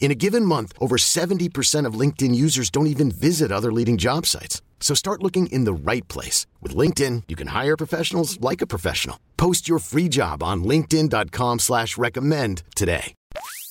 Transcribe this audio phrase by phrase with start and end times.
[0.00, 4.24] In a given month, over 70% of LinkedIn users don't even visit other leading job
[4.24, 4.62] sites.
[4.80, 6.46] So start looking in the right place.
[6.62, 9.18] With LinkedIn, you can hire professionals like a professional.
[9.36, 13.12] Post your free job on linkedin.com slash recommend today.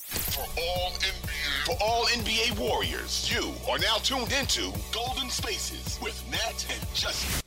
[0.10, 6.22] For all NBA, for all NBA warriors, you are now tuned into Golden Spaces with
[6.30, 7.42] Nat and Justin.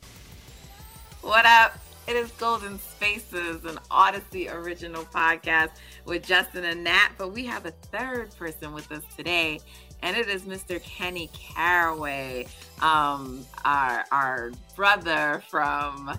[1.21, 1.77] What up?
[2.07, 5.69] It is Golden Spaces, an Audacy original podcast
[6.05, 9.59] with Justin and Nat, but we have a third person with us today,
[10.01, 10.81] and it is Mr.
[10.83, 12.47] Kenny Caraway,
[12.81, 16.17] um, our, our brother from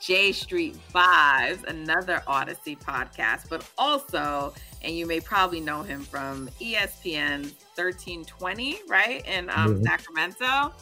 [0.00, 6.48] J Street Vibes, another Audacy podcast, but also, and you may probably know him from
[6.60, 9.26] ESPN 1320, right?
[9.26, 9.82] In um, Mhm.
[9.84, 10.44] Sacramento.
[10.44, 10.72] Yeah.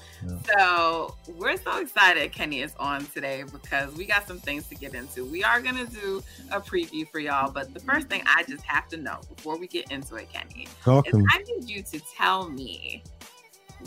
[0.57, 4.95] So we're so excited Kenny is on today because we got some things to get
[4.95, 5.25] into.
[5.25, 8.63] We are going to do a preview for y'all, but the first thing I just
[8.65, 11.15] have to know before we get into it, Kenny, Talk is.
[11.31, 13.03] I need you to tell me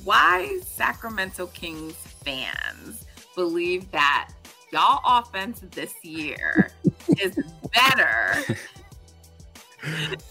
[0.04, 1.94] why Sacramento Kings
[2.24, 4.32] fans believe that
[4.72, 6.72] y'all offense this year
[7.20, 7.38] is
[7.74, 8.44] better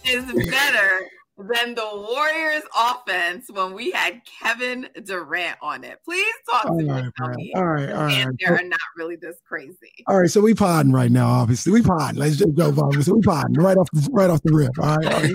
[0.05, 5.99] is better than the Warriors offense when we had Kevin Durant on it.
[6.05, 6.89] Please talk to All me.
[6.89, 7.37] right, and tell man.
[7.37, 8.27] me All right, all right.
[8.41, 9.93] there are not really this crazy.
[10.07, 11.27] All right, so we podding right now.
[11.29, 12.21] Obviously, we podding.
[12.21, 12.73] Let's just go.
[13.01, 14.71] So we podding right off the right off the rip.
[14.79, 15.33] All right, all right.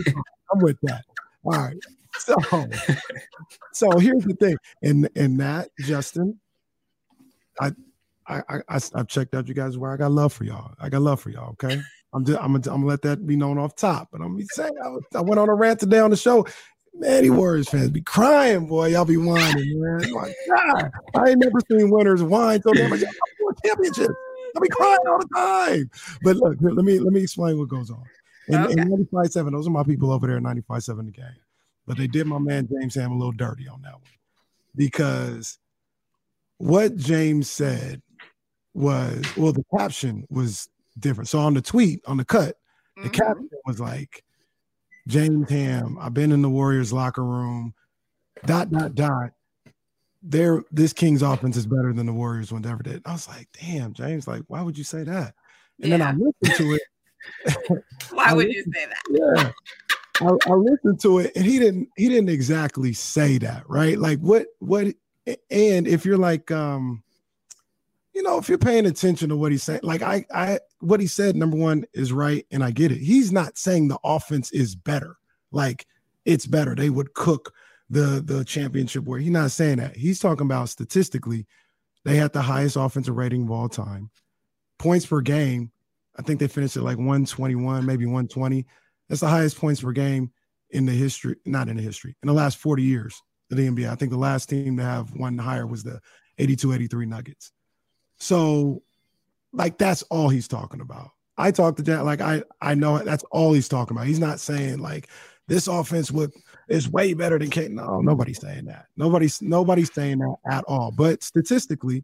[0.54, 1.04] I'm with that.
[1.46, 1.76] All right.
[2.20, 2.36] So,
[3.74, 6.40] so here's the thing, and and that Justin,
[7.60, 7.72] I,
[8.28, 10.74] I, I, I I've checked out you guys where I got love for y'all.
[10.80, 11.52] I got love for y'all.
[11.52, 11.82] Okay,
[12.14, 14.10] I'm just I'm gonna, I'm gonna let that be known off top.
[14.12, 16.46] But I'm gonna say I, I went on a rant today on the show.
[16.94, 18.88] Man, these Warriors fans be crying, boy.
[18.88, 20.06] Y'all be whining, man.
[20.06, 23.02] Oh my God, I ain't never seen winners whine so damn much.
[23.66, 24.14] Championships.
[24.56, 25.90] I be crying all the time.
[26.24, 28.04] But look, let me let me explain what goes on.
[28.48, 28.74] In, Okay.
[28.74, 28.80] in
[29.14, 31.26] 95.7, those are my people over there at 95.7 the game.
[31.90, 34.04] But they did my man James Ham a little dirty on that one.
[34.76, 35.58] Because
[36.60, 38.04] what James said
[38.76, 40.70] was, well, the caption was
[41.00, 41.30] different.
[41.30, 42.58] So on the tweet, on the cut,
[42.96, 43.14] the Mhm.
[43.14, 44.24] caption was like,
[45.08, 47.74] James Ham, I've been in the Warriors locker room,
[48.46, 49.32] dot, dot, dot.
[50.22, 53.02] There, this Kings offense is better than the Warriors one ever did.
[53.04, 55.34] I was like, damn, James, like, why would you say that?
[55.82, 56.82] And then I listened to it.
[58.12, 59.04] Why I would you say that?
[59.10, 59.52] Yeah.
[60.22, 63.98] I, I listened to it and he didn't he didn't exactly say that, right?
[63.98, 64.88] Like what what
[65.50, 67.04] and if you're like um
[68.14, 71.08] you know, if you're paying attention to what he's saying, like I I what he
[71.08, 72.98] said, number one, is right, and I get it.
[72.98, 75.16] He's not saying the offense is better,
[75.52, 75.86] like
[76.26, 76.76] it's better.
[76.76, 77.54] They would cook
[77.90, 79.96] the the championship where he's not saying that.
[79.96, 81.46] He's talking about statistically,
[82.04, 84.10] they had the highest offensive rating of all time.
[84.80, 85.72] Points per game,
[86.18, 88.66] I think they finished at like 121, maybe 120.
[89.10, 90.32] That's the highest points per game
[90.70, 93.22] in the history, not in the history, in the last 40 years
[93.52, 93.90] of the NBA.
[93.90, 96.00] I think the last team to have one higher was the
[96.38, 97.52] 82 83 Nuggets.
[98.18, 98.84] So,
[99.52, 101.10] like, that's all he's talking about.
[101.38, 104.08] I talked to Jack, like, I, I know that's all he's talking about.
[104.08, 105.10] He's not saying, like,
[105.48, 106.32] this offense would
[106.68, 107.72] is way better than Kate.
[107.72, 108.86] No, nobody's saying that.
[108.96, 110.92] Nobody's nobody's saying that at all.
[110.92, 112.04] But statistically,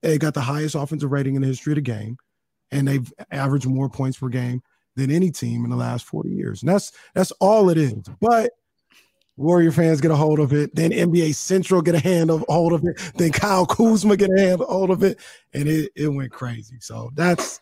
[0.00, 2.16] they got the highest offensive rating in the history of the game,
[2.70, 4.62] and they've averaged more points per game
[4.96, 6.62] than any team in the last 40 years.
[6.62, 8.02] And that's that's all it is.
[8.20, 8.52] But
[9.36, 12.72] Warrior fans get a hold of it, then NBA Central get a hand of hold
[12.72, 15.18] of it, then Kyle Kuzma get a hand hold of it,
[15.52, 16.76] and it, it went crazy.
[16.80, 17.60] So that's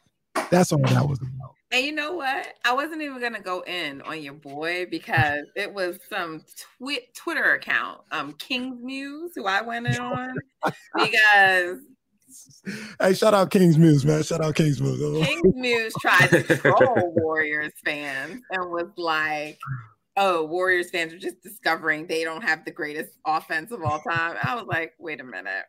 [0.50, 1.54] that's all that was about.
[1.70, 2.48] And you know what?
[2.66, 6.44] I wasn't even gonna go in on your boy because it was some
[6.78, 10.34] twi- Twitter account, um, King's Muse, who I went in on
[10.94, 11.78] because
[13.00, 14.22] Hey, shout out Kings Muse, man.
[14.22, 15.26] Shout out Kings Muse.
[15.26, 19.58] King's Muse tried to troll Warriors fans and was like,
[20.16, 24.36] "Oh, Warriors fans are just discovering they don't have the greatest offense of all time."
[24.42, 25.64] I was like, "Wait a minute."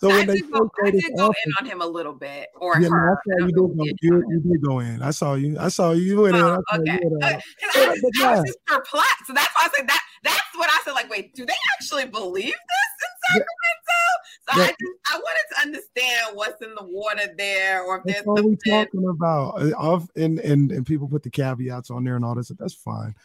[0.00, 2.48] So I when they did go, I did go in on him a little bit,
[2.60, 3.10] or yeah, her.
[3.10, 5.02] I I saw you did go, you, you did go in.
[5.02, 5.58] I saw you.
[5.58, 6.02] I saw you.
[6.02, 6.34] You in.
[6.36, 6.98] I Oh, saw okay.
[7.02, 7.18] you in.
[7.20, 7.42] 'Cause
[7.74, 9.26] I, was, I was just perplexed.
[9.26, 10.00] So that's why I said that.
[10.22, 10.92] That's what I said.
[10.92, 14.04] Like, wait, do they actually believe this in Sacramento?
[14.48, 14.64] So Yeah.
[14.64, 18.44] I just I wanted to understand what's in the water there, or if That's there's
[18.44, 18.86] we something.
[18.86, 19.60] talking about.
[19.60, 22.52] Uh, Of and and and people put the caveats on there and all this.
[22.56, 23.16] That's fine.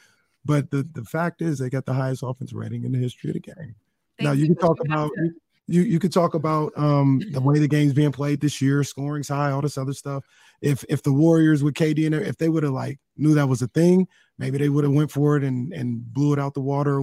[0.44, 3.36] But the the fact is, they got the highest offense rating in the history of
[3.36, 3.76] the game.
[4.18, 5.36] Thank now you can talk about you,
[5.68, 9.30] you you could talk about um the way the game's being played this year, scoring's
[9.30, 10.24] high, all this other stuff.
[10.62, 13.48] If if the Warriors with KD in there, if they would have like knew that
[13.48, 14.08] was a thing,
[14.38, 17.02] maybe they would have went for it and and blew it out the water.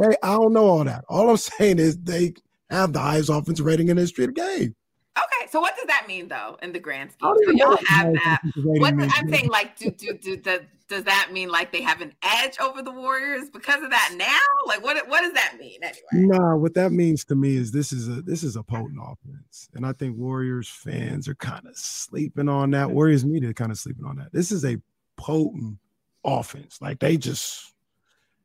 [0.00, 1.04] I don't know all that.
[1.08, 2.34] All I'm saying is they
[2.70, 4.74] have the highest offense rating in the history of the game.
[5.18, 7.34] Okay, so what does that mean though in the grand scheme?
[7.44, 8.40] So y'all have that.
[8.56, 8.94] What.
[8.94, 12.58] I'm saying, like, do do do does, does that mean like they have an edge
[12.60, 14.66] over the Warriors because of that now?
[14.66, 16.26] Like, what what does that mean anyway?
[16.36, 19.68] Nah, what that means to me is this is a this is a potent offense,
[19.74, 22.90] and I think Warriors fans are kind of sleeping on that.
[22.90, 24.32] Warriors media kind of sleeping on that.
[24.32, 24.76] This is a
[25.16, 25.78] potent
[26.24, 26.78] offense.
[26.82, 27.72] Like they just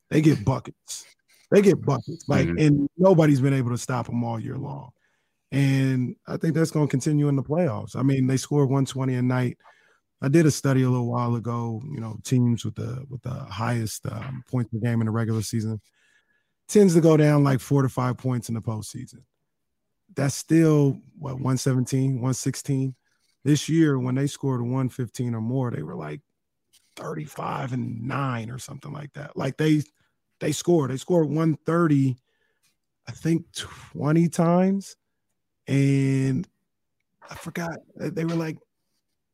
[0.10, 1.06] they get buckets,
[1.52, 2.26] they get buckets.
[2.30, 2.68] Like, Mhm.
[2.68, 4.92] and nobody's been able to stop them all year long.
[5.52, 7.96] And I think that's going to continue in the playoffs.
[7.96, 9.58] I mean, they scored 120 a night.
[10.22, 11.82] I did a study a little while ago.
[11.92, 15.42] You know, teams with the with the highest um, points per game in the regular
[15.42, 15.82] season
[16.68, 19.22] tends to go down like four to five points in the postseason.
[20.16, 22.96] That's still what 117, 116.
[23.44, 26.22] This year, when they scored 115 or more, they were like
[26.96, 29.38] 35 and nine or something like that.
[29.38, 29.84] Like they
[30.40, 30.92] they scored.
[30.92, 32.18] They scored 130,
[33.08, 34.96] I think 20 times.
[35.68, 36.48] And
[37.30, 38.58] I forgot they were like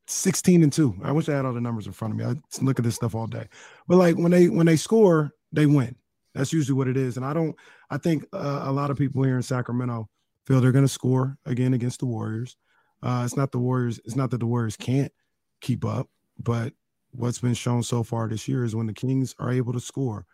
[0.07, 0.97] 16 and 2.
[1.03, 2.25] I wish I had all the numbers in front of me.
[2.25, 3.47] I look at this stuff all day.
[3.87, 5.95] But like when they when they score, they win.
[6.33, 7.17] That's usually what it is.
[7.17, 7.55] And I don't,
[7.89, 10.09] I think uh, a lot of people here in Sacramento
[10.45, 12.55] feel they're going to score again against the Warriors.
[13.03, 15.11] Uh, it's not the Warriors, it's not that the Warriors can't
[15.59, 16.07] keep up,
[16.41, 16.73] but
[17.11, 20.25] what's been shown so far this year is when the Kings are able to score,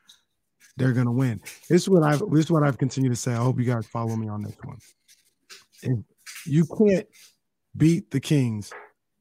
[0.75, 1.41] they're going to win.
[1.69, 3.31] This is what I've, this is what I've continued to say.
[3.31, 6.03] I hope you guys follow me on this one.
[6.45, 7.07] You can't
[7.75, 8.71] beat the Kings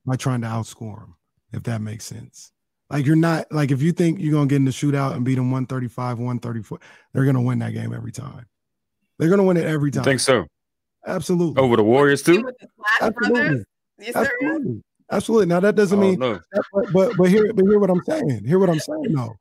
[0.06, 1.16] by trying to outscore them,
[1.52, 2.52] if that makes sense.
[2.88, 5.34] Like you're not like if you think you're gonna get in the shootout and beat
[5.34, 6.78] them 135, 134,
[7.12, 8.46] they're gonna win that game every time.
[9.18, 10.04] They're gonna win it every You time.
[10.04, 10.46] think so?
[11.06, 11.60] Absolutely.
[11.62, 12.42] Over the Warriors too?
[12.44, 13.40] with the Splash Absolutely.
[13.40, 13.64] Brothers?
[13.98, 14.28] You serious?
[14.32, 14.82] Absolutely.
[15.10, 15.46] Absolutely.
[15.46, 16.40] Now that doesn't Oh, mean no.
[16.72, 18.44] but but but hear but hear what I'm saying.
[18.44, 19.34] Hear what I'm saying though.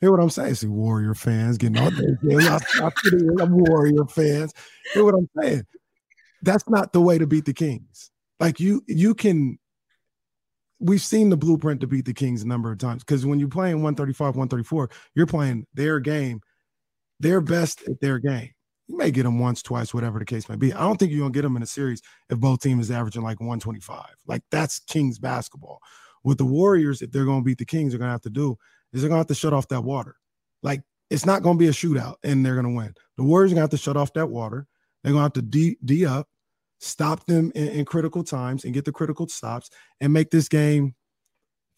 [0.00, 0.54] Hear what I'm saying.
[0.54, 2.18] See, Warrior fans getting all their
[2.50, 4.52] I, I fit in, I'm Warrior fans.
[4.94, 5.64] Hear what I'm saying.
[6.42, 8.10] That's not the way to beat the Kings.
[8.40, 9.58] Like you, you can.
[10.78, 13.48] We've seen the blueprint to beat the Kings a number of times because when you're
[13.48, 16.40] playing 135, 134, you're playing their game,
[17.18, 18.50] their best at their game.
[18.88, 20.72] You may get them once, twice, whatever the case may be.
[20.72, 23.22] I don't think you're gonna get them in a series if both teams is averaging
[23.22, 24.04] like 125.
[24.26, 25.80] Like that's Kings basketball.
[26.22, 28.56] With the Warriors, if they're gonna beat the Kings, they're gonna have to do
[28.92, 30.16] is they're gonna have to shut off that water.
[30.62, 32.94] Like it's not gonna be a shootout and they're gonna win.
[33.16, 34.66] The Warriors are gonna have to shut off that water.
[35.02, 36.28] They're gonna have to D, D up,
[36.78, 39.70] stop them in, in critical times and get the critical stops
[40.00, 40.94] and make this game.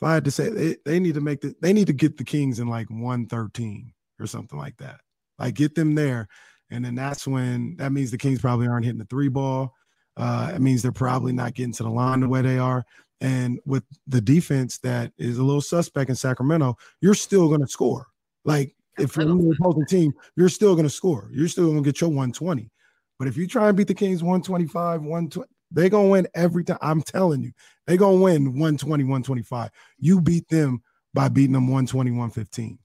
[0.00, 2.16] If I had to say, they, they need to make the, they need to get
[2.16, 5.00] the Kings in like 113 or something like that.
[5.38, 6.28] Like get them there.
[6.70, 9.74] And then that's when that means the Kings probably aren't hitting the three ball.
[10.16, 12.84] Uh, it means they're probably not getting to the line the way they are.
[13.20, 17.66] And with the defense that is a little suspect in Sacramento, you're still going to
[17.66, 18.06] score.
[18.44, 21.30] Like if you're the opposing team, you're still going to score.
[21.32, 22.70] You're still going to get your 120.
[23.18, 26.64] But if you try and beat the Kings 125, 120, they're going to win every
[26.64, 26.78] time.
[26.80, 27.52] I'm telling you,
[27.86, 29.70] they're going to win 120, 125.
[29.98, 30.82] You beat them
[31.14, 32.78] by beating them 120, 115.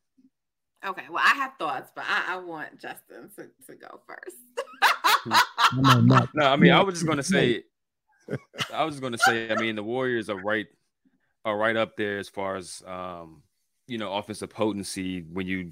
[0.86, 4.36] Okay, well, I have thoughts, but I, I want Justin to, to go first.
[4.84, 7.64] I know not- No, I mean, I was just gonna say,
[8.74, 10.66] I was just gonna say, I mean, the Warriors are right,
[11.46, 13.44] are right up there as far as um,
[13.88, 15.22] you know, offensive potency.
[15.22, 15.72] When you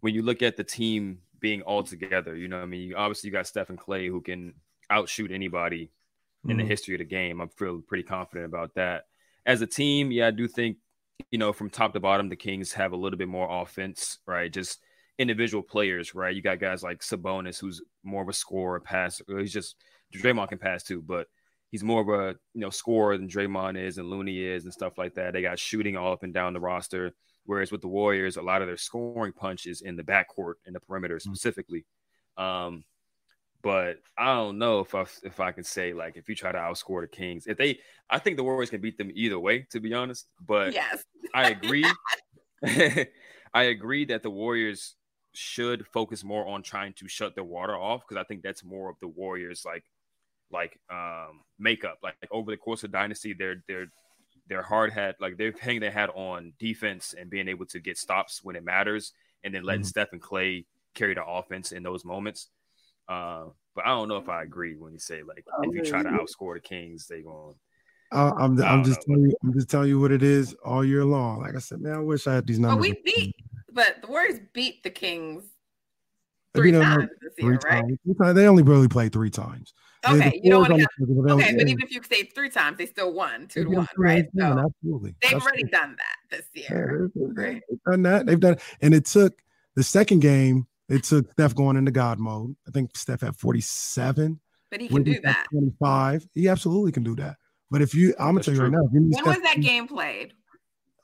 [0.00, 2.96] when you look at the team being all together, you know, what I mean, you,
[2.96, 4.54] obviously you got Stephen Klay who can
[4.88, 5.90] outshoot anybody
[6.48, 6.68] in the Mhm.
[6.68, 7.40] history of the game.
[7.42, 9.04] I'm feeling pretty confident about that.
[9.44, 10.78] As a team, yeah, I do think,
[11.30, 14.50] you know, from top to bottom, the Kings have a little bit more offense, right?
[14.50, 14.82] Just
[15.18, 16.34] individual players, right?
[16.34, 19.20] You got guys like Sabonis, who's more of a scorer, pass.
[19.28, 19.76] He's just
[20.14, 21.26] Draymond can pass too, but
[21.70, 24.96] he's more of a you know scorer than Draymond is and Looney is and stuff
[24.96, 25.32] like that.
[25.32, 27.12] They got shooting all up and down the roster.
[27.46, 30.80] Whereas with the Warriors, a lot of their scoring punches in the backcourt and the
[30.80, 31.84] perimeter specifically.
[32.36, 32.84] Um,
[33.62, 36.58] but I don't know if I if I can say like if you try to
[36.58, 37.78] outscore the Kings, if they,
[38.10, 40.26] I think the Warriors can beat them either way, to be honest.
[40.46, 41.02] But yes.
[41.34, 41.86] I agree.
[43.54, 44.96] I agree that the Warriors
[45.32, 48.90] should focus more on trying to shut the water off because I think that's more
[48.90, 49.84] of the Warriors like
[50.50, 51.98] like um makeup.
[52.02, 53.86] Like, like over the course of dynasty, they're they're
[54.48, 57.98] they're hard hat like they're hanging their hat on defense and being able to get
[57.98, 59.88] stops when it matters, and then letting mm-hmm.
[59.88, 62.48] Steph and Klay carry the offense in those moments.
[63.08, 66.02] Uh, but I don't know if I agree when you say like if you try
[66.02, 67.54] to outscore the Kings, they going.
[68.12, 71.04] Uh, I'm I'm just telling you, I'm just telling you what it is all year
[71.04, 71.40] long.
[71.40, 72.88] Like I said, man, I wish I had these numbers.
[72.88, 73.34] But we beat,
[73.72, 75.44] but the Warriors beat the Kings
[76.54, 77.82] three times this year, three right?
[78.20, 78.34] Times.
[78.36, 79.74] They only really played three times.
[80.08, 80.78] Okay, you don't want to.
[80.78, 83.88] Get, okay, but even if you say three times, they still won two to one,
[83.96, 84.24] right?
[84.36, 87.10] So absolutely, they've already done that this year.
[87.14, 87.62] Yeah, they've, right?
[87.68, 88.26] they've done that.
[88.26, 89.40] They've done, and it took
[89.74, 90.66] the second game.
[90.88, 92.54] It took Steph going into God mode.
[92.68, 94.40] I think Steph had forty seven.
[94.70, 95.46] But he can do that.
[95.50, 96.26] Twenty five.
[96.34, 97.36] He absolutely can do that.
[97.70, 98.82] But if you, I'm gonna tell you right now.
[98.90, 100.32] When Steph, was that game played?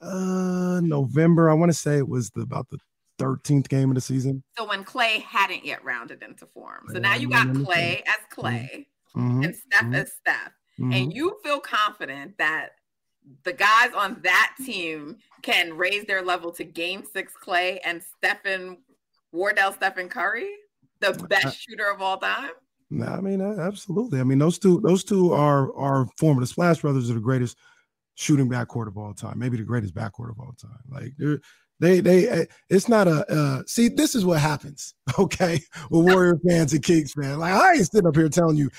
[0.00, 1.50] Uh, November.
[1.50, 2.78] I want to say it was the, about the
[3.21, 4.43] 13th game of the season.
[4.57, 6.87] So when Klay hadn't yet rounded into form.
[6.93, 8.87] So now you got Klay as Klay
[9.17, 9.43] mm-hmm.
[9.43, 9.95] and Steph mm-hmm.
[9.95, 10.53] as Steph.
[10.79, 10.93] Mm-hmm.
[10.93, 12.71] And you feel confident that
[13.45, 18.79] the guys on that team can raise their level to game six Klay and Stephen
[19.33, 20.49] Wardell Stephen Curry,
[21.00, 22.50] the best shooter of all time.
[22.91, 24.19] No, I mean, absolutely.
[24.19, 27.57] I mean, those two, those two are are former the Splash Brothers are the greatest
[28.17, 30.81] shooting backcourt of all time, maybe the greatest backcourt of all time.
[30.91, 31.41] Like they're
[31.80, 33.88] they they eh, it's not a uh, see.
[33.88, 35.60] This is what happens, okay,
[35.90, 37.38] with Warrior fans and Kings fans.
[37.38, 38.70] Like I ain't sitting up here telling you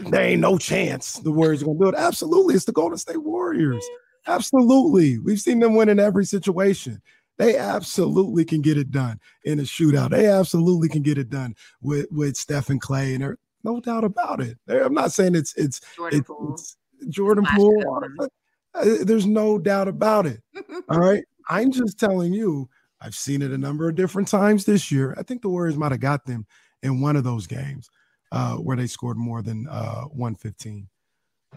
[0.00, 1.94] there ain't no chance the Warriors are gonna do it.
[1.94, 3.84] Absolutely, it's the Golden State Warriors.
[4.26, 7.00] Absolutely, we've seen them win in every situation.
[7.38, 10.10] They absolutely can get it done in a shootout.
[10.10, 14.02] They absolutely can get it done with with Steph and Klay, and there, no doubt
[14.02, 14.58] about it.
[14.68, 16.54] I'm not saying it's it's Jordan it's, Poole.
[16.54, 16.76] It's
[17.08, 18.28] Jordan Poole.
[18.74, 20.42] Uh, there's no doubt about it.
[20.88, 21.24] All right.
[21.48, 22.68] I'm just telling you,
[23.00, 25.14] I've seen it a number of different times this year.
[25.18, 26.46] I think the Warriors might have got them
[26.82, 27.90] in one of those games
[28.32, 30.88] uh, where they scored more than uh, 115.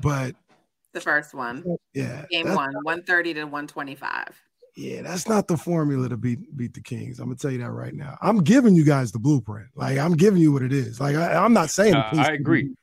[0.01, 0.35] But
[0.93, 1.63] the first one,
[1.93, 4.25] yeah, game one, 130 to 125.
[4.75, 7.19] Yeah, that's not the formula to beat beat the Kings.
[7.19, 8.15] I'm gonna tell you that right now.
[8.21, 9.69] I'm giving you guys the blueprint.
[9.75, 10.99] Like I'm giving you what it is.
[10.99, 11.95] Like I, am not saying.
[11.95, 12.75] Uh, I agree.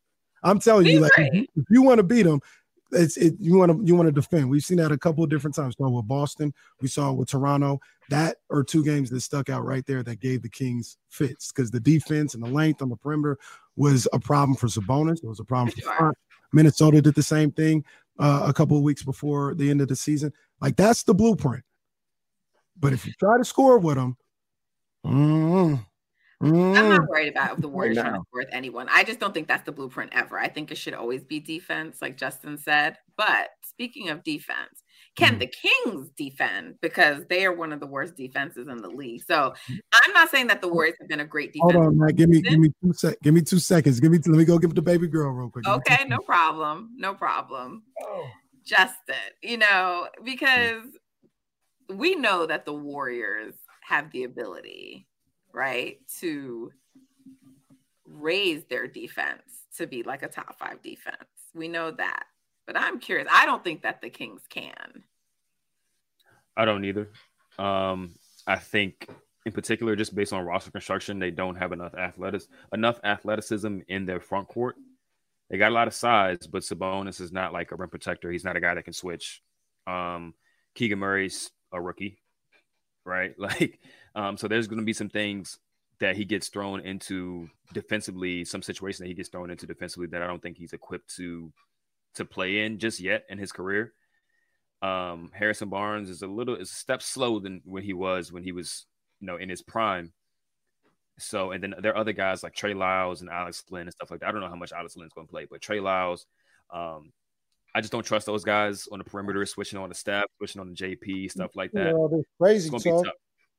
[0.42, 2.40] I'm telling you, like if you want to beat them,
[2.92, 4.48] it's it you want to you want to defend.
[4.48, 5.74] We've seen that a couple of different times.
[5.78, 7.80] So with Boston, we saw with Toronto.
[8.10, 11.70] That are two games that stuck out right there that gave the Kings fits because
[11.70, 13.38] the defense and the length on the perimeter
[13.76, 15.24] was a problem for Sabonis.
[15.24, 16.14] It was a problem for.
[16.52, 17.84] Minnesota did the same thing
[18.18, 20.32] uh, a couple of weeks before the end of the season.
[20.60, 21.64] Like that's the blueprint.
[22.78, 24.16] But if you try to score with them,
[25.04, 25.84] mm,
[26.44, 26.76] Mm.
[26.76, 28.88] I'm not worried about the Warriors trying to with anyone.
[28.90, 30.38] I just don't think that's the blueprint ever.
[30.38, 32.96] I think it should always be defense, like Justin said.
[33.16, 34.82] But speaking of defense,
[35.16, 35.38] can mm.
[35.40, 36.74] the Kings defend?
[36.80, 39.22] Because they are one of the worst defenses in the league.
[39.24, 41.72] So I'm not saying that the Warriors have been a great defense.
[41.72, 42.16] Hold on, Nat.
[42.16, 43.20] Give me, give me two sec.
[43.22, 44.00] Give me two seconds.
[44.00, 44.18] Give me.
[44.18, 45.66] Two, let me go give the baby girl real quick.
[45.66, 46.90] Okay, no problem.
[46.96, 47.84] No problem.
[48.02, 48.26] Oh.
[48.64, 50.82] Justin, you know, because
[51.90, 55.06] we know that the Warriors have the ability
[55.54, 56.72] right, to
[58.06, 59.42] raise their defense
[59.76, 61.16] to be like a top five defense.
[61.54, 62.24] We know that.
[62.66, 63.28] But I'm curious.
[63.30, 65.04] I don't think that the Kings can.
[66.56, 67.10] I don't either.
[67.58, 68.14] Um,
[68.46, 69.08] I think
[69.44, 74.06] in particular, just based on roster construction, they don't have enough athletics enough athleticism in
[74.06, 74.76] their front court.
[75.50, 78.30] They got a lot of size, but Sabonis is not like a rim protector.
[78.30, 79.42] He's not a guy that can switch.
[79.86, 80.34] Um,
[80.74, 82.18] Keegan Murray's a rookie,
[83.04, 83.34] right?
[83.38, 83.78] Like
[84.14, 85.58] um, so there's going to be some things
[86.00, 90.22] that he gets thrown into defensively, some situation that he gets thrown into defensively that
[90.22, 91.52] I don't think he's equipped to
[92.14, 93.92] to play in just yet in his career.
[94.82, 98.42] Um, Harrison Barnes is a little is a step slow than when he was when
[98.42, 98.86] he was
[99.20, 100.12] you know in his prime.
[101.18, 104.10] So and then there are other guys like Trey Lyles and Alex Len and stuff
[104.10, 104.28] like that.
[104.28, 106.26] I don't know how much Alex Len's going to play, but Trey Lyles,
[106.72, 107.12] um,
[107.74, 110.68] I just don't trust those guys on the perimeter, switching on the Steph, switching on
[110.68, 111.94] the JP, stuff like that.
[112.40, 112.68] Crazy
[113.02, 113.14] talk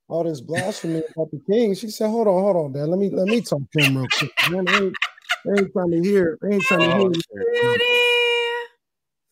[0.07, 1.75] all this blasphemy about the king.
[1.75, 2.87] She said, "Hold on, hold on, Dad.
[2.87, 4.31] Let me let me talk to him real quick.
[4.51, 4.95] Man, they, ain't,
[5.45, 6.37] they ain't trying to hear.
[6.41, 7.79] They ain't trying to oh, hear."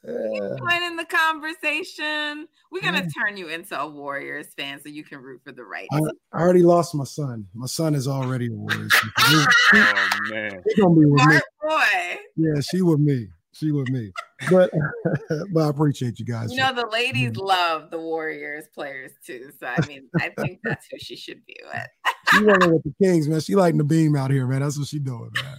[0.06, 0.56] Yeah.
[0.60, 2.50] Join in the conversation.
[2.72, 5.88] We're gonna turn you into a Warriors fan so you can root for the right.
[5.94, 6.00] I,
[6.34, 7.48] I already lost my son.
[7.54, 8.92] My son is already a Warriors.
[9.20, 11.70] oh man, he's gonna be with Smart me.
[11.70, 12.18] boy.
[12.36, 14.12] Yeah, she with me she with me.
[14.50, 14.72] But
[15.54, 16.52] but I appreciate you guys.
[16.52, 19.52] You know, the ladies love the Warriors players too.
[19.60, 21.88] So I mean, I think that's who she should be with.
[22.32, 23.40] she running with the Kings, man.
[23.40, 24.62] She lighting the beam out here, man.
[24.62, 25.58] That's what she doing, man.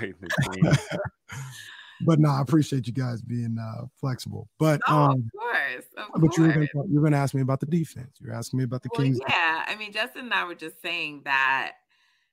[2.02, 4.48] but no, I appreciate you guys being uh, flexible.
[4.58, 7.66] But oh, um, of course, of but you're gonna, you're gonna ask me about the
[7.66, 8.18] defense.
[8.20, 9.20] You're asking me about the well, Kings.
[9.28, 11.72] Yeah, I mean, Justin and I were just saying that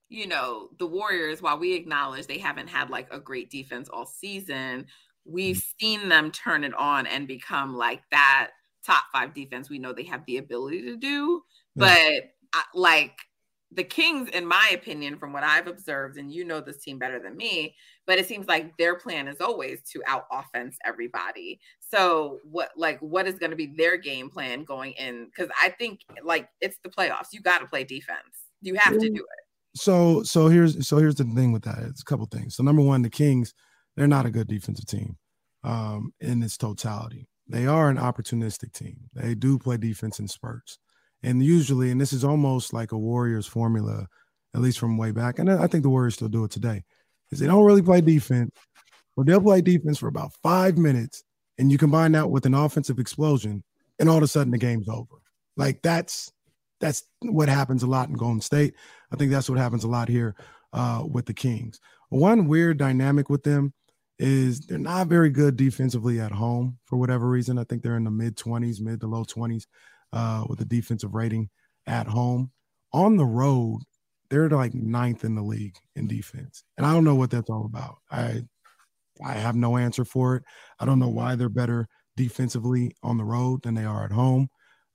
[0.10, 4.06] you know, the Warriors, while we acknowledge they haven't had like a great defense all
[4.06, 4.86] season,
[5.26, 5.86] we've mm-hmm.
[5.86, 8.52] seen them turn it on and become like that
[8.86, 11.44] top five defense we know they have the ability to do.
[11.76, 12.22] Yeah.
[12.54, 13.18] But like
[13.72, 17.20] the Kings, in my opinion, from what I've observed, and you know this team better
[17.20, 21.60] than me, but it seems like their plan is always to out offense everybody.
[21.82, 25.26] So what like what is going to be their game plan going in?
[25.26, 27.34] Because I think like it's the playoffs.
[27.34, 28.48] You got to play defense.
[28.62, 29.47] You have to do it.
[29.77, 31.79] So so here's so here's the thing with that.
[31.84, 32.55] It's a couple things.
[32.55, 33.53] So number one, the Kings,
[33.96, 35.17] they're not a good defensive team
[35.63, 37.27] um, in its totality.
[37.48, 38.98] They are an opportunistic team.
[39.13, 40.79] They do play defense in spurts.
[41.24, 44.07] And usually, and this is almost like a Warriors formula,
[44.53, 45.39] at least from way back.
[45.39, 46.84] And I think the Warriors still do it today,
[47.31, 48.51] is they don't really play defense,
[49.15, 51.24] but they'll play defense for about five minutes.
[51.57, 53.63] And you combine that with an offensive explosion,
[54.00, 55.15] and all of a sudden the game's over.
[55.55, 56.31] Like that's
[56.79, 58.75] that's what happens a lot in Golden State.
[59.12, 60.36] I think that's what happens a lot here
[60.74, 61.80] uh, with the Kings.
[62.10, 63.74] One weird dynamic with them
[64.20, 67.58] is they're not very good defensively at home for whatever reason.
[67.58, 69.66] I think they're in the mid 20s, mid to low 20s
[70.14, 71.50] uh, with the defensive rating
[71.86, 72.52] at home.
[72.94, 73.82] On the road,
[74.30, 76.64] they're like ninth in the league in defense.
[76.78, 77.98] And I don't know what that's all about.
[78.12, 78.44] I
[79.26, 80.44] I have no answer for it.
[80.80, 84.48] I don't know why they're better defensively on the road than they are at home.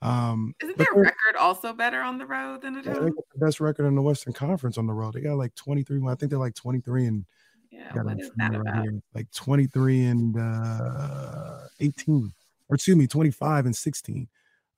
[0.03, 3.15] Um, Isn't their record also better on the road than at home?
[3.35, 5.15] the best record in the Western Conference on the road.
[5.15, 6.01] They got like 23.
[6.09, 7.25] I think they're like 23 and
[7.71, 8.83] yeah, what is that about?
[8.83, 12.33] Here, like 23 and uh, 18,
[12.69, 14.29] or excuse me, 25 and 16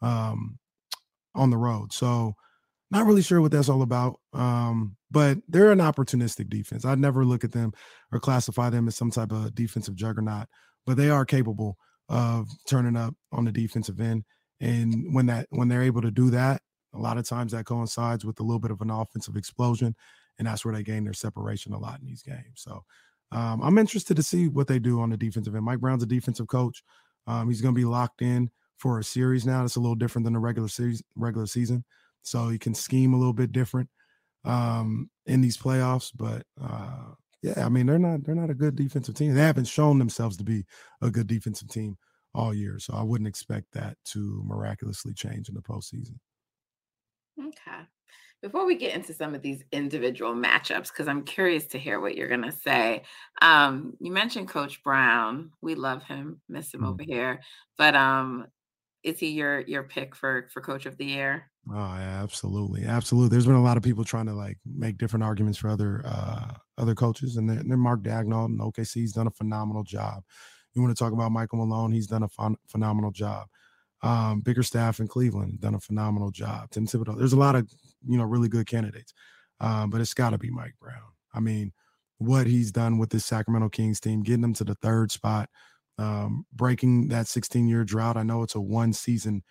[0.03, 0.59] um,
[1.35, 1.93] on the road.
[1.93, 2.37] So
[2.91, 4.21] not really sure what that's all about.
[4.33, 6.85] Um, but they're an opportunistic defense.
[6.85, 7.73] I'd never look at them
[8.13, 10.47] or classify them as some type of defensive juggernaut,
[10.87, 11.77] but they are capable
[12.09, 14.25] of turning up on the defensive end.
[14.61, 16.63] And when that when they're able to do that,
[16.95, 19.95] a lot of times that coincides with a little bit of an offensive explosion,
[20.39, 22.55] and that's where they gain their separation a lot in these games.
[22.57, 22.85] So
[23.33, 25.65] um, I'm interested to see what they do on the defensive end.
[25.65, 26.83] Mike Brown's a defensive coach.
[27.27, 29.65] Um, he's going to be locked in for a series now.
[29.65, 31.85] It's a little different than the regular series, regular season,
[32.23, 33.89] so he can scheme a little bit different
[34.45, 36.11] um, in these playoffs.
[36.15, 37.13] But uh,
[37.43, 39.35] yeah, I mean they're not they're not a good defensive team.
[39.35, 40.65] They haven't shown themselves to be
[41.03, 41.97] a good defensive team
[42.35, 46.17] all year, so I wouldn't expect that to miraculously change in the postseason.
[47.39, 47.83] Okay.
[48.43, 52.15] Before we get into some of these individual matchups, because I'm curious to hear what
[52.15, 53.03] you're going to say.
[53.41, 55.51] Um, you mentioned Coach Brown.
[55.63, 56.91] We love him, miss him mm-hmm.
[56.91, 57.41] over here.
[57.79, 58.47] But um,
[59.03, 61.51] is he your your pick for for coach of the year?
[61.71, 63.31] Oh, yeah, absolutely, absolutely.
[63.31, 66.53] There's been a lot of people trying to like make different arguments for other uh
[66.77, 70.23] other coaches, and then Mark Daigneault and OKC's done a phenomenal job.
[70.75, 71.93] You want to talk about Michael Malone?
[71.93, 73.49] He's done a ph- phenomenal job.
[74.03, 76.71] Um, Bickerstaff in Cleveland done a phenomenal job.
[76.71, 77.17] Tim Thibodeau.
[77.17, 77.69] There's a lot of
[78.07, 79.15] you know really good candidates,
[79.61, 81.13] um, but it's got to be Mike Brown.
[81.33, 81.73] I mean,
[82.19, 85.49] what he's done with this Sacramento Kings team, getting them to the third spot
[85.99, 88.17] um, breaking that 16 year drought.
[88.17, 89.43] I know it's a one season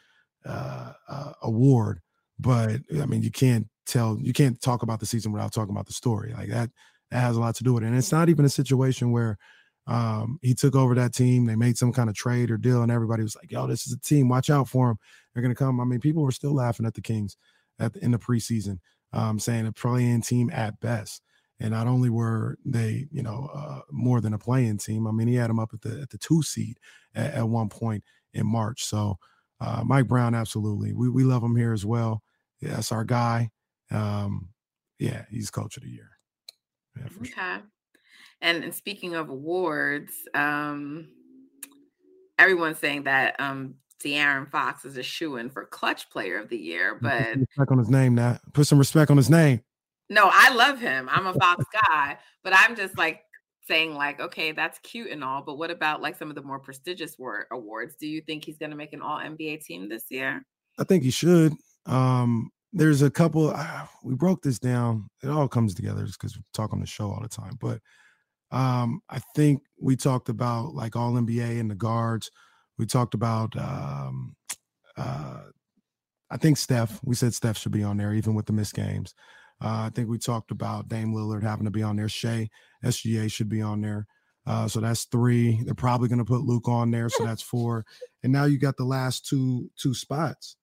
[0.45, 2.01] uh, uh, award,
[2.39, 5.87] but I mean, you can't tell, you can't talk about the season without talking about
[5.87, 6.33] the story.
[6.33, 6.69] Like that,
[7.11, 7.87] that has a lot to do with it.
[7.87, 9.37] And it's not even a situation where
[9.87, 11.45] um, he took over that team.
[11.45, 13.93] They made some kind of trade or deal, and everybody was like, "Yo, this is
[13.93, 14.29] a team.
[14.29, 14.97] Watch out for them.
[15.33, 17.37] They're gonna come." I mean, people were still laughing at the Kings
[17.79, 18.79] at the, in the preseason,
[19.11, 21.21] um, saying a play-in team at best.
[21.59, 25.07] And not only were they, you know, uh, more than a playing team.
[25.07, 26.77] I mean, he had them up at the at the two seed
[27.15, 28.83] at, at one point in March.
[28.83, 29.17] So
[29.61, 32.23] uh, Mike Brown, absolutely, we we love him here as well.
[32.59, 33.51] Yeah, that's our guy.
[33.91, 34.49] Um,
[34.99, 36.09] yeah, he's coach of the year.
[36.97, 37.31] Yeah, okay.
[37.31, 37.61] Sure.
[38.43, 41.07] And, and speaking of awards, um,
[42.37, 46.57] everyone's saying that um, De'Aaron Fox is a shoe in for clutch player of the
[46.57, 48.37] year, but put some respect on his name now.
[48.51, 49.61] Put some respect on his name.
[50.09, 51.07] No, I love him.
[51.09, 53.21] I'm a Fox guy, but I'm just like
[53.65, 56.59] saying like, okay, that's cute and all, but what about like some of the more
[56.59, 57.95] prestigious war- awards?
[57.95, 60.45] Do you think he's going to make an All NBA team this year?
[60.77, 61.53] I think he should.
[61.85, 63.51] Um, there's a couple.
[63.55, 65.09] Uh, we broke this down.
[65.23, 67.57] It all comes together just because we talk on the show all the time.
[67.61, 67.79] But
[68.53, 72.31] um, I think we talked about like All NBA and the guards.
[72.77, 73.57] We talked about.
[73.57, 74.35] Um,
[74.95, 75.41] uh,
[76.29, 76.99] I think Steph.
[77.03, 79.15] We said Steph should be on there, even with the missed games.
[79.59, 82.09] Uh, I think we talked about Dame Lillard having to be on there.
[82.09, 82.49] Shai,
[82.85, 84.07] SGA should be on there.
[84.45, 85.61] Uh, so that's three.
[85.63, 87.85] They're probably going to put Luke on there, so that's four.
[88.23, 90.57] And now you got the last two two spots.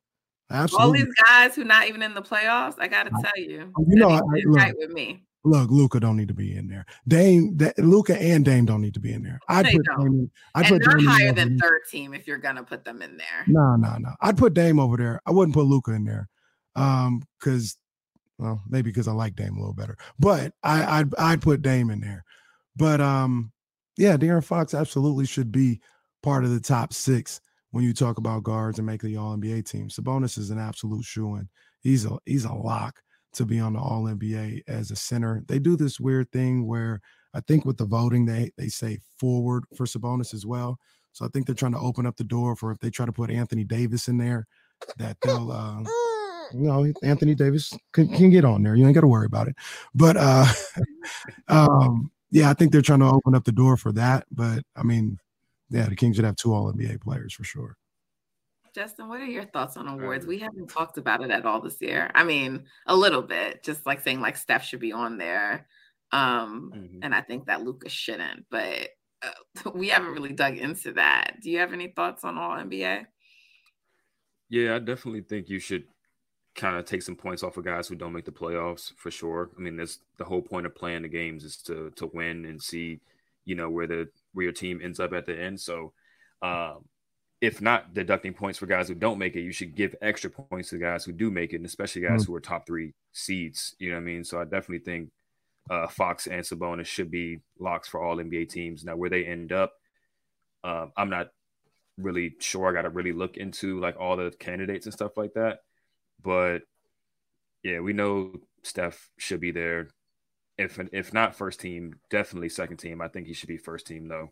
[0.51, 0.87] Absolutely.
[0.87, 2.75] All these guys who not even in the playoffs.
[2.79, 5.23] I got to tell you, you know, I, look, right with me.
[5.43, 6.85] Look, Luka don't need to be in there.
[7.09, 9.41] Dame, Luka and Dame don't need to be in there.
[9.49, 12.39] I'd they put Dame, I'd and put they're Dame higher than third team if you're
[12.39, 13.45] gonna put them in there.
[13.47, 14.11] No, no, no.
[14.21, 15.21] I'd put Dame over there.
[15.25, 16.29] I wouldn't put Luka in there.
[16.77, 17.77] Um, because
[18.39, 21.91] Well, maybe because I like Dame a little better, but I, I'd I'd put Dame
[21.91, 22.25] in there.
[22.77, 23.51] But um,
[23.97, 25.81] yeah, De'Aaron Fox absolutely should be
[26.23, 29.71] part of the top six when you talk about guards and make the All NBA
[29.71, 29.89] team.
[29.89, 31.49] Sabonis is an absolute shoe in.
[31.81, 33.01] He's a he's a lock
[33.35, 35.43] to be on the All NBA as a center.
[35.47, 37.01] They do this weird thing where
[37.35, 40.79] I think with the voting they they say forward for Sabonis as well.
[41.13, 43.13] So I think they're trying to open up the door for if they try to
[43.13, 44.47] put Anthony Davis in there,
[44.99, 45.81] that they'll uh
[46.55, 48.75] you know Anthony Davis can, can get on there.
[48.75, 49.57] You ain't got to worry about it.
[49.95, 50.47] But uh
[51.49, 54.25] um yeah, I think they're trying to open up the door for that.
[54.31, 55.19] But I mean,
[55.69, 57.77] yeah, the Kings should have two All NBA players for sure.
[58.75, 60.27] Justin, what are your thoughts on awards?
[60.27, 62.11] We haven't talked about it at all this year.
[62.15, 65.67] I mean, a little bit, just like saying like Steph should be on there.
[66.13, 66.99] Um, mm-hmm.
[67.03, 68.89] and I think that Lucas shouldn't, but
[69.23, 71.37] uh, we haven't really dug into that.
[71.43, 73.07] Do you have any thoughts on all NBA?
[74.49, 75.85] Yeah, I definitely think you should
[76.57, 79.51] kind of take some points off of guys who don't make the playoffs for sure.
[79.57, 82.61] I mean, that's the whole point of playing the games is to to win and
[82.61, 83.01] see,
[83.45, 85.61] you know, where the where your team ends up at the end.
[85.61, 85.93] So,
[86.43, 86.85] um,
[87.41, 90.71] if not deducting points for guys who don't make it, you should give extra points
[90.71, 92.33] to guys who do make it, and especially guys mm-hmm.
[92.33, 93.75] who are top three seeds.
[93.79, 94.25] You know what I mean?
[94.25, 95.11] So I definitely think
[95.71, 98.85] uh, Fox and Sabonis should be locks for all NBA teams.
[98.85, 99.73] Now, where they end up,
[100.63, 101.29] uh, I'm not
[101.97, 102.69] really sure.
[102.69, 105.61] I got to really look into like all the candidates and stuff like that.
[106.23, 106.63] But
[107.63, 109.89] yeah, we know Steph should be there.
[110.59, 113.01] If if not first team, definitely second team.
[113.01, 114.31] I think he should be first team though.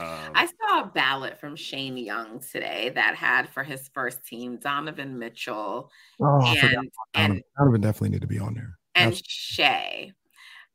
[0.00, 4.58] Um, I saw a ballot from Shane Young today that had for his first team
[4.58, 8.78] Donovan Mitchell oh, and, and Donovan definitely need to be on there.
[8.94, 10.12] And That's- Shai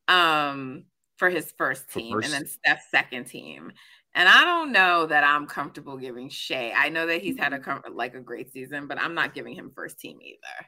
[0.09, 0.83] um
[1.15, 2.25] for his first team first.
[2.25, 3.71] and then Steph's second team.
[4.15, 6.71] And I don't know that I'm comfortable giving Shai.
[6.75, 9.71] I know that he's had a like a great season, but I'm not giving him
[9.73, 10.67] first team either.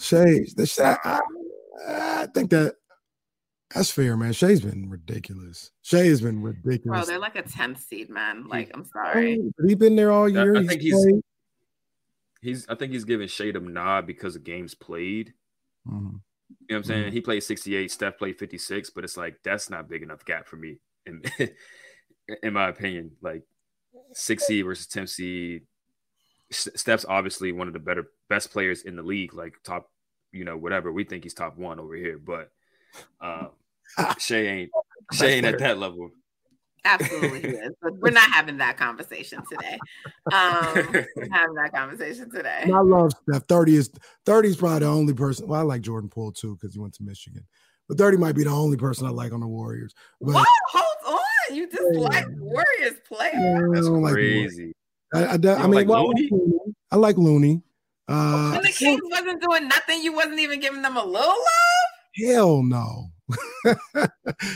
[0.00, 1.20] Shai, the Shai, I,
[1.86, 2.76] I think that
[3.74, 4.32] that's fair, man.
[4.32, 5.70] Shai's been ridiculous.
[5.82, 7.00] Shai has been ridiculous.
[7.00, 8.48] Bro, they're like a 10th seed, man.
[8.48, 9.40] Like, I'm sorry.
[9.64, 10.56] He's been there all year.
[10.56, 11.22] I, I think he's, he's,
[12.42, 15.34] he's I think he's giving Shai a nod because of games played.
[15.86, 15.96] Mm-hmm.
[15.96, 16.16] You know
[16.68, 17.02] what I'm saying?
[17.04, 17.12] Mm-hmm.
[17.12, 20.56] He played 68, Steph played 56, but it's like that's not big enough gap for
[20.56, 20.78] me.
[21.06, 21.22] In,
[22.42, 23.42] in my opinion, like
[24.12, 25.62] six seed versus 10 seed.
[26.50, 29.88] Steph's obviously one of the better best players in the league, like top,
[30.32, 30.92] you know, whatever.
[30.92, 32.50] We think he's top one over here, but
[33.20, 33.50] um,
[34.18, 34.70] Shai ain't
[35.12, 36.10] Shai ain't at that level.
[36.84, 37.72] Absolutely is.
[37.82, 39.78] But we're not having that conversation today.
[40.32, 40.32] Um,
[41.32, 42.70] having that conversation today.
[42.72, 43.46] I love Steph.
[43.46, 43.90] 30 is
[44.26, 45.46] 30 is probably the only person.
[45.46, 47.46] Well, I like Jordan Poole too, because he went to Michigan.
[47.88, 49.94] But 30 might be the only person I like on the Warriors.
[50.20, 50.48] But, what?
[50.68, 51.56] Hold on.
[51.56, 52.00] You just yeah.
[52.00, 53.72] like Warriors players.
[53.74, 54.72] That's crazy.
[55.12, 56.30] I, I, I, I mean, like well, Looney?
[56.92, 57.62] I like Looney.
[58.06, 61.79] Uh, when the Kings wasn't doing nothing, you wasn't even giving them a little love.
[62.16, 63.10] Hell no.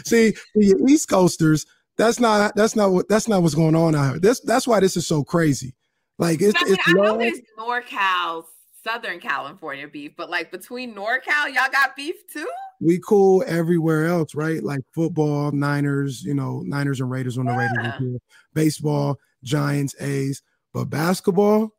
[0.04, 4.10] See, the East Coasters, that's not that's not what that's not what's going on out
[4.10, 4.18] here.
[4.18, 5.74] This that's why this is so crazy.
[6.18, 8.44] Like it's, I, mean, it's I know there's NorCal,
[8.82, 12.48] Southern California beef, but like between NorCal, y'all got beef too.
[12.80, 14.62] We cool everywhere else, right?
[14.62, 17.98] Like football, Niners, you know, Niners and Raiders on the yeah.
[17.98, 18.20] Raiders
[18.52, 21.70] Baseball, Giants, A's, but basketball,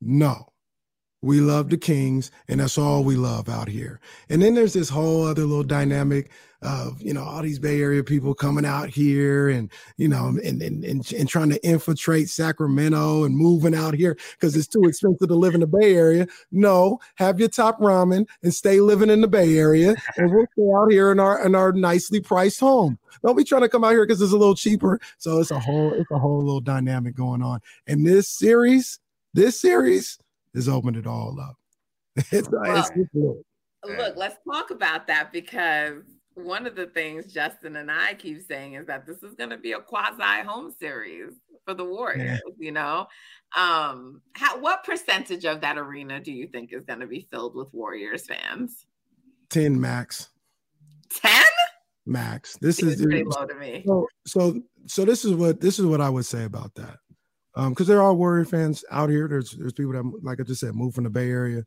[0.00, 0.52] no.
[1.22, 4.00] We love the Kings, and that's all we love out here.
[4.28, 6.30] And then there's this whole other little dynamic
[6.62, 10.62] of you know all these Bay Area people coming out here and you know and
[10.62, 15.28] and and, and trying to infiltrate Sacramento and moving out here because it's too expensive
[15.28, 16.26] to live in the Bay Area.
[16.50, 20.70] No, have your top ramen and stay living in the Bay Area, and we'll stay
[20.76, 22.98] out here in our in our nicely priced home.
[23.24, 25.00] Don't be trying to come out here because it's a little cheaper.
[25.18, 27.60] So it's a whole it's a whole little dynamic going on.
[27.86, 28.98] And this series,
[29.34, 30.18] this series
[30.56, 31.56] has opened it all up.
[32.32, 33.38] it's, well, it's,
[33.84, 36.02] look, let's talk about that because
[36.34, 39.58] one of the things Justin and I keep saying is that this is going to
[39.58, 42.40] be a quasi home series for the Warriors.
[42.46, 42.54] Yeah.
[42.58, 43.06] You know,
[43.56, 47.54] um, how what percentage of that arena do you think is going to be filled
[47.54, 48.86] with Warriors fans?
[49.50, 50.30] Ten max.
[51.10, 51.44] Ten
[52.06, 52.56] max.
[52.60, 53.84] This is pretty low to me.
[53.86, 56.96] So, so, so this is what this is what I would say about that
[57.56, 59.28] because um, there are Warrior fans out here.
[59.28, 61.64] There's there's people that, like I just said, moved from the Bay Area,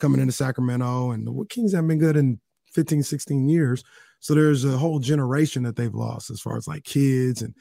[0.00, 2.40] coming into Sacramento, and the Kings haven't been good in
[2.72, 3.84] 15, 16 years.
[4.18, 7.54] So there's a whole generation that they've lost as far as like kids and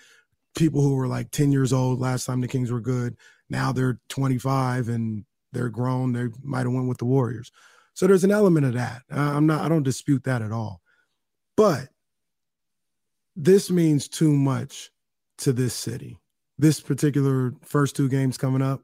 [0.55, 3.15] people who were like 10 years old last time the Kings were good.
[3.47, 6.13] Now they're 25 and they're grown.
[6.13, 7.51] They might have went with the Warriors.
[7.93, 9.03] So there's an element of that.
[9.11, 9.63] I'm not.
[9.63, 10.81] I don't dispute that at all.
[11.55, 11.89] But
[13.35, 14.89] this means too much
[15.39, 16.17] to this city
[16.57, 18.81] this particular first two games coming up,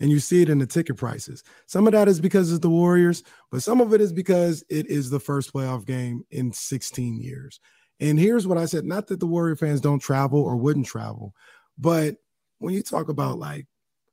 [0.00, 1.42] And you see it in the ticket prices.
[1.66, 4.86] Some of that is because it's the Warriors, but some of it is because it
[4.86, 7.58] is the first playoff game in 16 years.
[8.00, 11.34] And here's what I said not that the Warrior fans don't travel or wouldn't travel,
[11.76, 12.16] but
[12.58, 13.66] when you talk about like,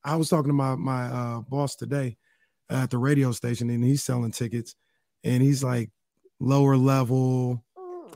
[0.03, 2.17] I was talking to my, my uh, boss today
[2.69, 4.75] at the radio station and he's selling tickets
[5.23, 5.91] and he's like
[6.39, 7.63] lower level,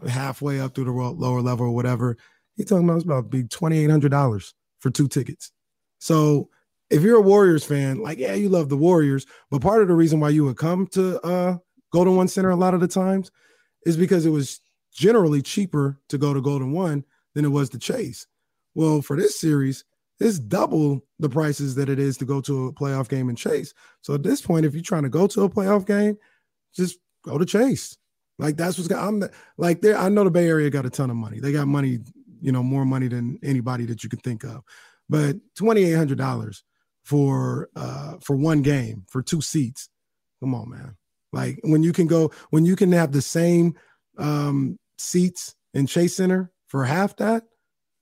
[0.07, 2.17] halfway up through the lower level or whatever.
[2.55, 5.51] He's talking about it's about be twenty eight hundred dollars for two tickets.
[5.99, 6.49] So
[6.89, 9.93] if you're a Warriors fan, like yeah, you love the Warriors, but part of the
[9.93, 11.57] reason why you would come to uh,
[11.91, 13.31] Golden One Center a lot of the times
[13.85, 14.61] is because it was
[14.93, 17.03] generally cheaper to go to Golden One
[17.35, 18.27] than it was to Chase.
[18.75, 19.83] Well, for this series,
[20.19, 23.73] it's double the prices that it is to go to a playoff game and Chase.
[24.01, 26.17] So at this point, if you're trying to go to a playoff game,
[26.75, 27.97] just go to Chase.
[28.37, 29.05] Like that's what's got.
[29.05, 29.97] I'm the, like there.
[29.97, 31.39] I know the Bay Area got a ton of money.
[31.39, 31.99] They got money,
[32.41, 34.61] you know, more money than anybody that you could think of.
[35.09, 36.63] But twenty eight hundred dollars
[37.03, 39.89] for uh for one game for two seats.
[40.39, 40.95] Come on, man.
[41.31, 43.75] Like when you can go when you can have the same
[44.17, 47.43] um seats in Chase Center for half that,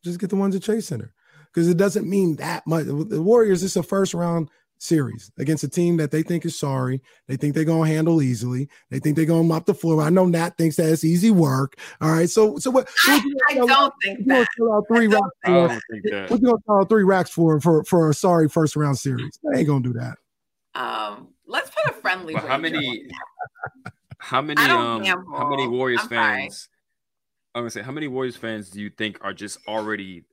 [0.03, 1.13] just get the ones at Chase Center
[1.53, 2.85] because it doesn't mean that much.
[2.85, 7.01] The Warriors, it's a first round series against a team that they think is sorry.
[7.27, 8.69] They think they're gonna handle easily.
[8.89, 10.01] They think they're gonna mop the floor.
[10.01, 11.79] I know Nat thinks that it's easy work.
[12.01, 12.29] All right.
[12.29, 14.47] So so what I, I don't out, think that.
[14.87, 18.75] Three racks for, What you gonna call three racks for for for a sorry first
[18.75, 19.39] round series?
[19.43, 20.17] They ain't gonna do that.
[20.75, 23.07] Um let's put a friendly but how many
[24.19, 25.37] how many um gamble.
[25.37, 26.69] how many Warriors I'm fans sorry.
[27.55, 30.25] I'm gonna say how many Warriors fans do you think are just already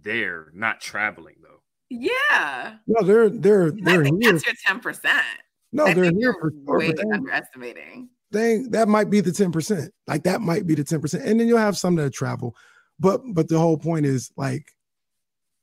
[0.00, 1.60] there, not traveling though?
[1.90, 2.76] Yeah.
[2.86, 4.32] No, they're they're they're here.
[4.32, 5.24] That's your ten percent.
[5.72, 6.78] No, I they're here for sure.
[6.78, 8.08] Way underestimating.
[8.30, 9.92] They that might be the ten percent.
[10.06, 12.56] Like that might be the ten percent, and then you'll have some that travel.
[13.00, 14.72] But but the whole point is like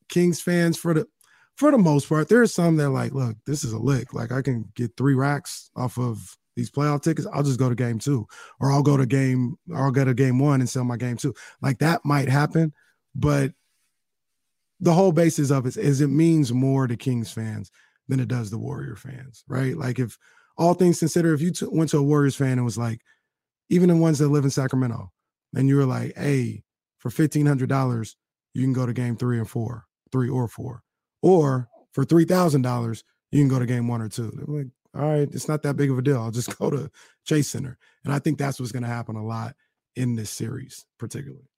[0.09, 1.07] Kings fans for the
[1.55, 4.13] for the most part, there are some that are like, look, this is a lick.
[4.13, 7.27] Like I can get three racks off of these playoff tickets.
[7.33, 8.27] I'll just go to game two,
[8.59, 11.17] or I'll go to game, or I'll go to game one and sell my game
[11.17, 11.33] two.
[11.61, 12.73] Like that might happen,
[13.15, 13.53] but
[14.79, 17.71] the whole basis of it is it means more to Kings fans
[18.07, 19.75] than it does the Warrior fans, right?
[19.75, 20.17] Like if
[20.57, 23.01] all things considered, if you t- went to a Warriors fan and was like,
[23.69, 25.11] even the ones that live in Sacramento,
[25.55, 26.63] and you were like, hey,
[26.99, 28.15] for fifteen hundred dollars,
[28.53, 30.83] you can go to game three and four, three or four,
[31.21, 34.31] or for three thousand dollars, you can go to game one or two.
[34.31, 36.21] They're like, all right, it's not that big of a deal.
[36.21, 36.89] I'll just go to
[37.25, 39.55] Chase Center, and I think that's what's going to happen a lot
[39.95, 41.49] in this series, particularly.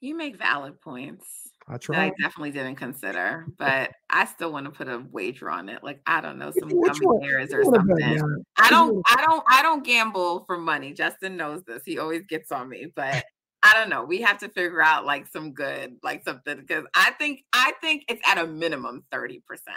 [0.00, 1.26] You make valid points.
[1.68, 2.06] I try.
[2.06, 5.82] I definitely didn't consider, but I still want to put a wager on it.
[5.82, 8.42] Like I don't know, some gummy bears or something.
[8.58, 10.92] I don't, I don't, I don't gamble for money.
[10.92, 11.82] Justin knows this.
[11.84, 13.24] He always gets on me, but
[13.62, 14.04] I don't know.
[14.04, 18.04] We have to figure out like some good, like something because I think, I think
[18.08, 19.76] it's at a minimum thirty percent.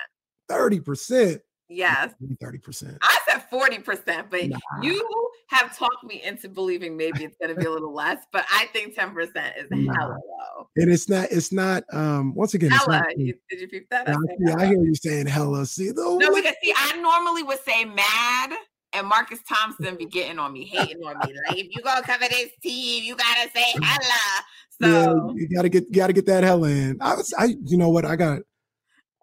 [0.49, 1.41] Thirty percent.
[1.67, 2.13] Yes.
[2.21, 2.97] 30%.
[3.01, 4.57] I said 40%, but nah.
[4.81, 8.65] you have talked me into believing maybe it's gonna be a little less, but I
[8.67, 9.15] think 10%
[9.57, 9.93] is nah.
[9.93, 10.69] hella low.
[10.75, 12.99] And it's not, it's not um once again, hella.
[12.99, 14.09] Not, you, did you peep that?
[14.09, 15.65] I, yeah, I hear you saying hella.
[15.65, 16.17] See though.
[16.17, 18.53] No, because see, I normally would say mad.
[18.93, 21.33] And Marcus Thompson be getting on me, hating on me.
[21.49, 24.45] Like, if you gonna cover this team, you gotta say hella.
[24.81, 26.97] So yeah, you gotta get you gotta get that hella in.
[27.01, 28.39] I was I you know what I got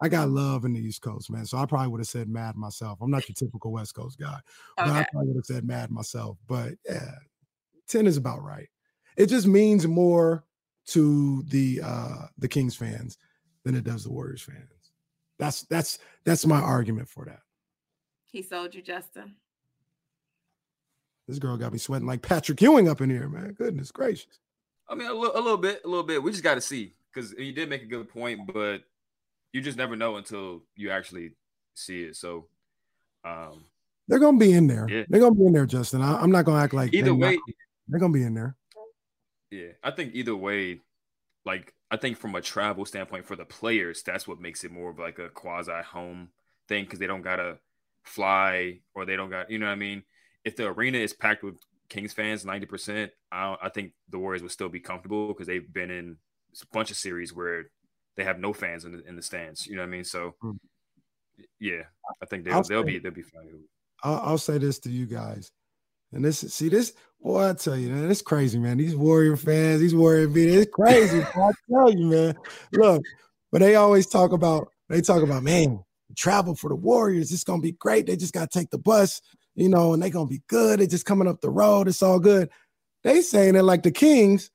[0.03, 1.45] I got love in the East Coast, man.
[1.45, 2.99] So I probably would have said mad myself.
[3.01, 4.37] I'm not your typical West Coast guy,
[4.75, 6.37] but I probably would have said mad myself.
[6.45, 7.11] But yeah,
[7.87, 8.67] 10 is about right.
[9.15, 10.43] It just means more
[10.87, 13.17] to the uh the Kings fans
[13.63, 14.91] than it does the Warriors fans.
[15.39, 17.39] That's that's that's my argument for that.
[18.29, 19.35] He sold you, Justin.
[21.29, 23.53] This girl got me sweating like Patrick Ewing up in here, man.
[23.53, 24.39] Goodness gracious.
[24.89, 26.21] I mean, a little, a little bit, a little bit.
[26.21, 28.83] We just got to see because you did make a good point, but
[29.53, 31.31] you just never know until you actually
[31.75, 32.15] see it.
[32.17, 32.47] So
[33.23, 33.63] um
[34.07, 34.87] they're gonna be in there.
[34.89, 35.03] Yeah.
[35.07, 36.01] They're gonna be in there, Justin.
[36.01, 37.35] I, am not gonna act like either way.
[37.35, 37.55] Not,
[37.87, 38.55] they're gonna be in there.
[39.49, 40.81] Yeah, I think either way,
[41.45, 44.89] like I think from a travel standpoint for the players, that's what makes it more
[44.89, 46.29] of like a quasi home
[46.67, 47.59] thing because they don't gotta
[48.03, 50.03] fly or they don't got you know what I mean.
[50.43, 51.55] If the arena is packed with
[51.87, 55.71] Kings fans, ninety percent, I, I think the Warriors would still be comfortable because they've
[55.71, 56.17] been in
[56.61, 57.65] a bunch of series where
[58.15, 59.65] they have no fans in the, in the stands.
[59.67, 60.03] You know what I mean?
[60.03, 60.57] So, mm.
[61.59, 61.83] yeah,
[62.21, 63.49] I think they'll, they'll be they'll be fine.
[64.03, 65.51] I'll, I'll, say this to you guys,
[66.11, 66.93] and this see this.
[67.21, 68.77] Boy, I tell you, man, it's crazy, man.
[68.77, 71.21] These Warrior fans, these Warrior beats, it's crazy.
[71.35, 72.35] I tell you, man.
[72.73, 73.01] Look,
[73.51, 75.83] but they always talk about they talk about man,
[76.17, 77.31] travel for the Warriors.
[77.31, 78.07] It's gonna be great.
[78.07, 79.21] They just gotta take the bus,
[79.55, 80.79] you know, and they're gonna be good.
[80.79, 81.87] They just coming up the road.
[81.87, 82.49] It's all good.
[83.03, 84.49] They saying it like the Kings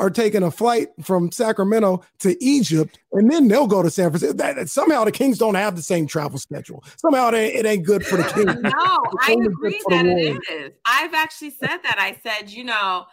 [0.00, 4.32] are taking a flight from Sacramento to Egypt, and then they'll go to San Francisco.
[4.36, 6.82] That, that somehow the Kings don't have the same travel schedule.
[6.96, 8.56] Somehow it ain't, it ain't good for the Kings.
[8.62, 10.72] no, I agree that it is.
[10.86, 11.96] I've actually said that.
[11.98, 13.04] I said, you know,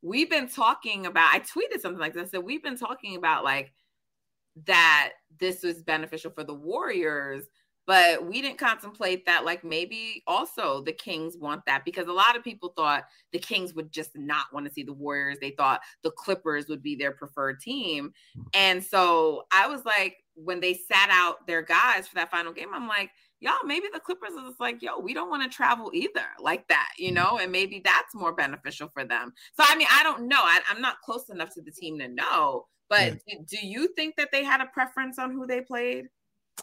[0.00, 1.34] we've been talking about.
[1.34, 2.30] I tweeted something like this.
[2.30, 3.72] That we've been talking about like
[4.66, 5.12] that.
[5.38, 7.44] This was beneficial for the Warriors
[7.86, 12.36] but we didn't contemplate that like maybe also the kings want that because a lot
[12.36, 15.80] of people thought the kings would just not want to see the warriors they thought
[16.02, 18.42] the clippers would be their preferred team hmm.
[18.54, 22.68] and so i was like when they sat out their guys for that final game
[22.72, 26.26] i'm like y'all maybe the clippers is like yo we don't want to travel either
[26.40, 27.14] like that you hmm.
[27.14, 30.60] know and maybe that's more beneficial for them so i mean i don't know I,
[30.70, 33.36] am not close enough to the team to know but yeah.
[33.48, 36.08] do, do you think that they had a preference on who they played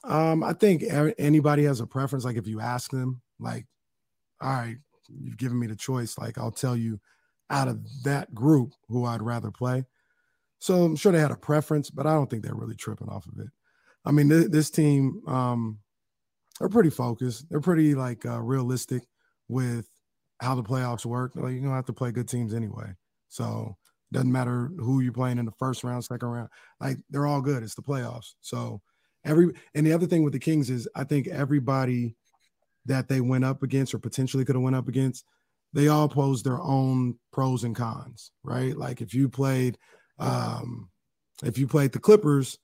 [0.04, 0.84] um, I think
[1.18, 2.26] anybody has a preference.
[2.26, 3.66] Like if you ask them, like,
[4.42, 6.18] all right, you've given me the choice.
[6.18, 7.00] Like I'll tell you
[7.50, 9.86] out of that group who I'd rather play.
[10.60, 13.26] So I'm sure they had a preference, but I don't think they're really tripping off
[13.28, 13.48] of it.
[14.06, 15.80] I mean, th- this team, um,
[16.60, 17.50] they're pretty focused.
[17.50, 19.04] They're pretty like uh, realistic
[19.48, 19.88] with
[20.42, 21.32] how the playoffs work.
[21.36, 22.94] Like, you're gonna have to play good teams anyway.
[23.30, 23.78] So
[24.12, 26.50] doesn't matter who you're playing in the first round, second round.
[26.80, 27.64] Like they're all good.
[27.64, 28.34] It's the playoffs.
[28.42, 28.82] So
[29.26, 32.16] every and the other thing with the Kings is I think everybody
[32.86, 35.26] that they went up against or potentially could have went up against,
[35.74, 38.76] they all pose their own pros and cons, right?
[38.76, 39.78] Like if you played
[40.18, 40.90] um
[41.44, 42.58] if you played the Clippers,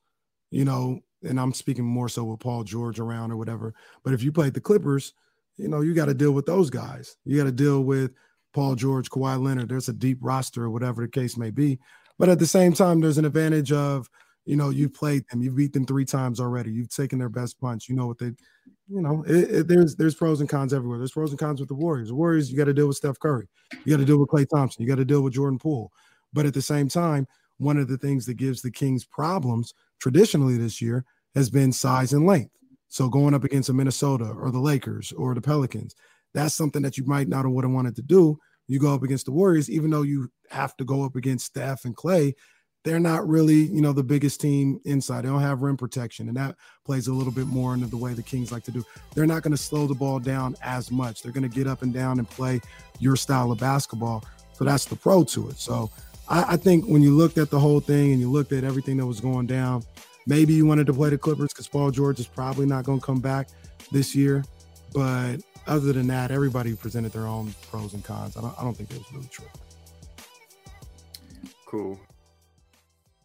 [0.52, 4.24] you know, and I'm speaking more so with Paul George around or whatever, but if
[4.24, 5.14] you played the Clippers,
[5.58, 7.16] you know, you got to deal with those guys.
[7.24, 8.12] You got to deal with
[8.54, 9.70] Paul George, Kawhi Leonard.
[9.70, 11.80] There's a deep roster or whatever the case may be.
[12.18, 14.10] But at the same time, there's an advantage of
[14.46, 15.00] you know, you've mm-hmm.
[15.00, 16.72] played them, you've beat them three times already.
[16.72, 17.90] You've taken their best punch.
[17.90, 18.32] You know what they,
[18.88, 21.00] you know, it, it, there's there's pros and cons everywhere.
[21.00, 22.10] There's pros and cons with the Warriors.
[22.10, 23.48] The Warriors, you got to deal with Steph Curry.
[23.84, 24.84] You got to deal with Klay Thompson.
[24.84, 25.92] You got to deal with Jordan Poole.
[26.34, 27.28] But at the same time,
[27.58, 32.14] one of the things that gives the Kings problems traditionally this year has been size
[32.14, 32.52] and length.
[32.88, 35.96] So going up against a Minnesota or the Lakers or the Pelicans,
[36.34, 38.38] that's something that you might not have would have wanted to do.
[38.68, 41.86] You go up against the Warriors, even though you have to go up against Steph
[41.86, 42.34] and Klay
[42.86, 45.26] they're not really, you know, the biggest team inside.
[45.26, 48.14] They don't have rim protection, and that plays a little bit more into the way
[48.14, 48.86] the Kings like to do.
[49.16, 51.24] They're not going to slow the ball down as much.
[51.24, 52.62] They're going to get up and down and play
[53.00, 54.24] your style of basketball.
[54.54, 55.58] So that's the pro to it.
[55.58, 55.90] So
[56.30, 58.98] I, I think when you looked at the whole thing and you looked at everything
[58.98, 59.84] that was going down,
[60.28, 63.06] maybe you wanted to play the Clippers because Paul George is probably not going to
[63.06, 63.48] come back
[63.92, 64.46] this year.
[64.94, 68.38] But other than that, everybody presented their own pros and cons.
[68.38, 69.48] I don't, I don't think it was really true.
[71.66, 72.00] Cool.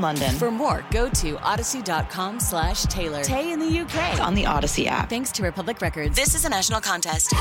[0.00, 0.34] London.
[0.36, 3.22] For more, go to audacy.com slash Taylor.
[3.22, 4.12] Tay in the UK.
[4.12, 5.08] It's on the Audacy app.
[5.10, 6.16] Thanks to Republic Records.
[6.16, 7.34] This is a national contest.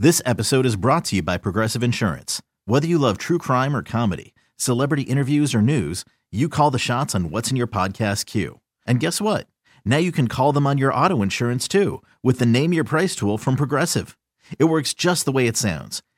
[0.00, 2.40] This episode is brought to you by Progressive Insurance.
[2.66, 7.16] Whether you love true crime or comedy, celebrity interviews or news, you call the shots
[7.16, 8.60] on what's in your podcast queue.
[8.86, 9.48] And guess what?
[9.84, 13.16] Now you can call them on your auto insurance too with the Name Your Price
[13.16, 14.16] tool from Progressive.
[14.58, 16.02] It works just the way it sounds